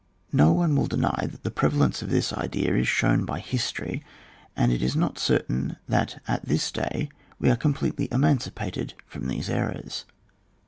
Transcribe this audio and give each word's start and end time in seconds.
No 0.33 0.51
one 0.51 0.75
will 0.75 0.87
deny 0.87 1.27
that 1.29 1.43
the 1.43 1.51
prevalence 1.51 2.01
of 2.01 2.09
this 2.09 2.33
idea 2.33 2.75
is 2.75 2.87
shown 2.87 3.23
by 3.23 3.37
history, 3.37 4.03
and 4.57 4.71
it 4.71 4.81
is 4.81 4.95
not 4.95 5.19
certain 5.19 5.77
that 5.87 6.19
at 6.27 6.43
this 6.43 6.71
day 6.71 7.09
we 7.37 7.51
are 7.51 7.55
com 7.55 7.75
pletely 7.75 8.11
emancipated 8.11 8.95
from 9.05 9.27
these 9.27 9.47
errors. 9.47 10.05